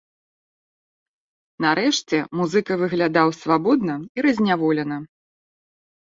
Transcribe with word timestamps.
Нарэшце 1.65 2.17
музыка 2.39 2.77
выглядаў 2.83 3.27
свабодна 3.41 3.95
і 4.17 4.25
разняволена. 4.27 4.97